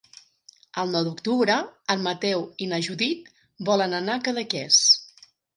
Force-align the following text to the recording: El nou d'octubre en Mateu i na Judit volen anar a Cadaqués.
El 0.83 0.93
nou 0.95 1.03
d'octubre 1.07 1.57
en 1.95 2.01
Mateu 2.09 2.43
i 2.67 2.71
na 2.73 2.81
Judit 2.89 3.31
volen 3.71 3.97
anar 4.03 4.17
a 4.21 4.27
Cadaqués. 4.31 4.85